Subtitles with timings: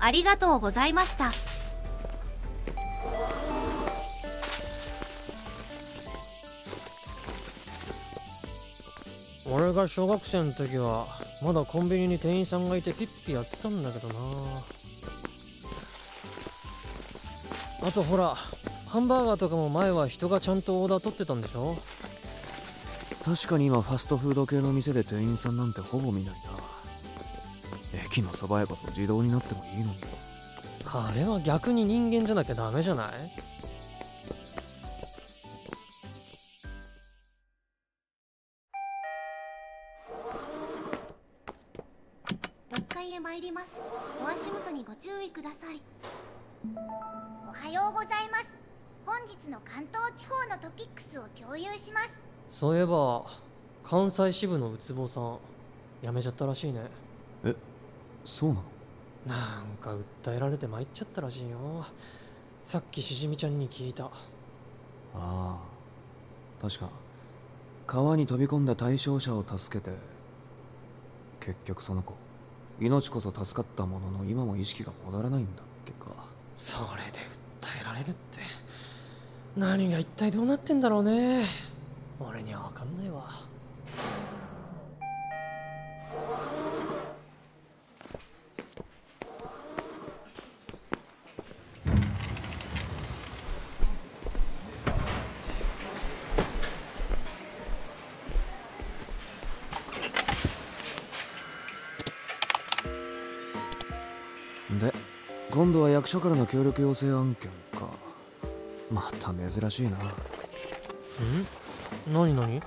[0.00, 1.32] ありがとうございました。
[9.48, 11.06] 俺が小学生の時は
[11.44, 14.14] まだコンビニに店員さんがいてピッピやってたんだけどな。
[17.86, 18.34] あとほら
[18.88, 21.76] ハンバーガーとかも前は人がちゃんとオーダー取ってたんでしょ？
[23.14, 26.40] 確かに今ファストフード系の店で店員さんなんてほぼ見ないな
[28.04, 29.96] 駅のそば屋こそ自動になってもいいのに
[30.94, 33.06] あれは逆に人間じゃなきゃダメじゃない
[42.72, 43.70] 6階へ参ります
[44.22, 45.80] お足元にご注意ください
[47.48, 48.48] おはようございます
[49.04, 53.24] 本日の関東地方のトピックスを共有しますそういえば
[53.82, 55.38] 関西支部のウツボさん
[56.02, 56.82] 辞めちゃったらしいね。
[57.44, 57.56] え
[58.26, 58.62] そうなの？
[59.26, 61.86] なんか訴えられて参っちゃったらしいよ。
[62.62, 64.04] さっきしじみちゃんに聞いた。
[64.04, 64.10] あ
[65.14, 65.58] あ
[66.60, 66.90] 確か。
[67.86, 69.96] 川に飛び込んだ対象者を助けて
[71.40, 72.14] 結局その子
[72.78, 76.14] 命こそ助かったものの今も意識が戻らないんだっけか。
[76.58, 77.18] それで
[77.60, 78.40] 訴えられるって。
[79.56, 81.44] 何が一体どうなってんだろうね
[82.20, 83.30] 俺には分かんないわ。
[104.80, 104.92] で
[105.50, 107.86] 今度は役所からの協力要請案件か。
[108.90, 109.90] また珍しいな。
[109.90, 111.61] ん？
[112.12, 112.62] 何何？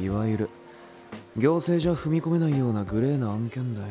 [0.00, 0.50] いわゆる
[1.36, 3.86] 行政じゃ踏み込めないようなグレーな案件だよ。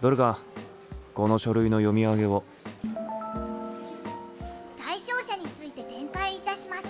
[0.00, 0.38] どれか
[1.14, 2.42] この書類の読み上げを。
[4.78, 6.82] 対象者について展開いたします。
[6.82, 6.88] 33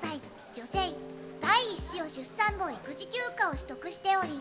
[0.00, 0.20] 歳
[0.54, 0.94] 女性
[1.40, 4.40] 第一子を出産後育児休暇を取得しており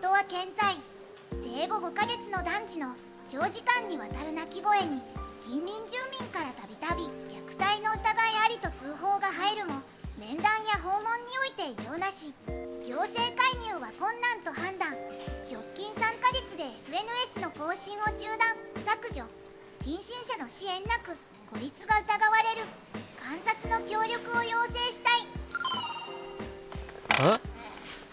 [0.00, 0.76] 夫は健在。
[1.42, 2.94] 生後5ヶ月の男児の
[3.28, 5.00] 長時間にわたる泣き声に
[5.40, 7.02] 近隣住民からたびたび
[7.32, 8.00] 虐待の疑い
[8.44, 9.80] ありと通報が入るも
[10.18, 12.34] 面談や訪問において異常なし。
[12.84, 14.92] 行政介入は困難と判断。
[15.48, 18.54] 直近3ヶ月で SNS の更新を中断。
[18.84, 19.24] 削除。
[19.80, 21.16] 近親者の支援なく
[21.50, 22.66] 孤立が疑われる。
[23.18, 25.26] 観察の協力を要請したい。
[27.34, 27.40] え？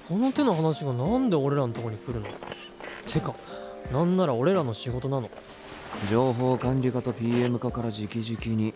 [0.07, 2.27] この手の話がなんで俺らのとこに来るの？
[3.05, 3.35] てか
[3.91, 5.29] なんなら俺らの仕事なの？
[6.09, 8.73] 情報管理課と PM 課から直々に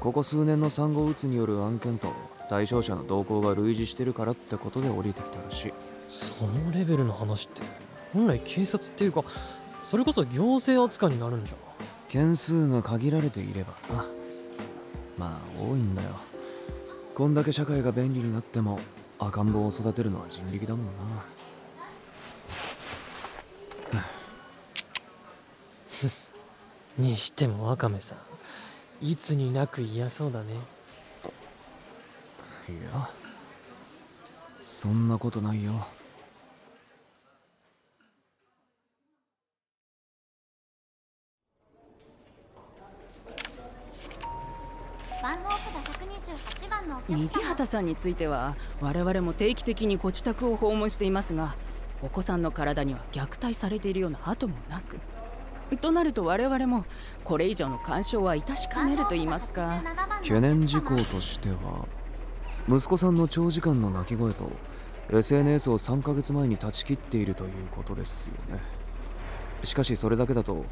[0.00, 2.12] ここ数年の産後うつによる案件と
[2.48, 5.72] 対象者の動向が類似してるからってことで降りてきたらしい。
[6.08, 7.62] そのレベルの話って
[8.12, 9.22] 本来警察っていうか
[9.84, 11.54] それこそ行政扱いになるんじゃ。
[12.08, 14.04] 件数が限られていればな。
[15.18, 16.08] まあ多いんだよ。
[17.14, 18.78] こんだけ社会が便利になっても
[19.18, 20.92] 赤ん坊を育てるのは人力だもんな
[26.98, 30.54] にしてもワカメさんいつになく嫌そうだね。
[32.68, 33.08] いや
[34.60, 35.86] そんなことないよ。
[45.22, 45.60] 番号札
[46.58, 47.16] 128番のお客様。
[47.16, 51.54] 虹畑さんについては我々も定期的にご自宅を訪問していますが
[52.02, 54.98] お子さんの体には虐待されているような跡もなく
[55.76, 56.84] となると我々も
[57.24, 59.82] これ以上の干渉は致しかねると言いますか。
[60.22, 61.86] 懸念事項としては
[62.68, 64.50] 息子さんの長時間の泣き声と
[65.10, 68.60] SNS を3ヶ月前に断ち切っているということですよね。
[69.64, 70.64] しかしそれだけだと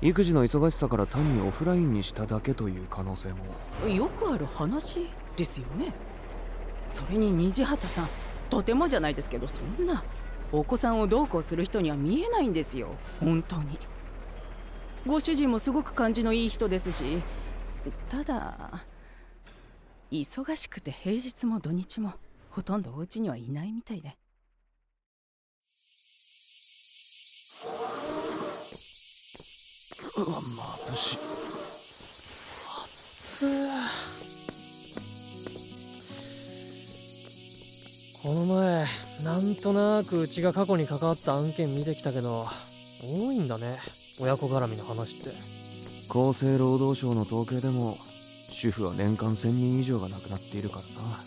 [0.00, 3.88] 育児の忙しさから単にオフラインにしただけという可能性も。
[3.88, 5.92] よくある話ですよね。
[6.86, 8.08] それに虹畑さん
[8.48, 10.02] とてもじゃないですけどそんな
[10.52, 12.88] お子さんをどうこうする人には見えないんですよ。
[13.20, 13.78] 本当に
[15.06, 17.22] ご主人もすごく感じのいい人ですし
[18.08, 18.84] ただ
[20.10, 22.14] 忙しくて平日も土日も
[22.50, 24.16] ほとんどお家にはいないみたいで。
[30.16, 31.18] うわ眩しい。
[33.38, 33.46] つ
[38.22, 38.84] この前
[39.24, 42.46] なんとなくうちが過去に関わった案件見てきたけど
[43.02, 43.76] 多いんだね。
[44.20, 45.30] 親子絡みの話って。
[46.10, 47.98] 厚生労働省の統計でも
[48.50, 51.18] 主婦は年間1000人以上が亡くなっているからな。